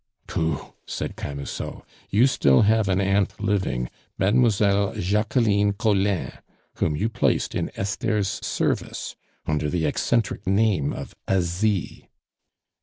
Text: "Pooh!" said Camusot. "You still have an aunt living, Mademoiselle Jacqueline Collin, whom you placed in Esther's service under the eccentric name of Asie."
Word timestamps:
"Pooh!" 0.25 0.73
said 0.87 1.15
Camusot. 1.15 1.85
"You 2.09 2.25
still 2.25 2.63
have 2.63 2.89
an 2.89 2.99
aunt 2.99 3.39
living, 3.39 3.87
Mademoiselle 4.17 4.95
Jacqueline 4.95 5.73
Collin, 5.73 6.31
whom 6.77 6.95
you 6.95 7.07
placed 7.07 7.53
in 7.53 7.69
Esther's 7.75 8.39
service 8.43 9.15
under 9.45 9.69
the 9.69 9.85
eccentric 9.85 10.47
name 10.47 10.91
of 10.91 11.13
Asie." 11.27 12.09